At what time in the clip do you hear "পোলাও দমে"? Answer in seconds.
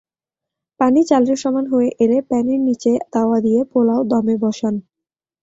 3.71-4.35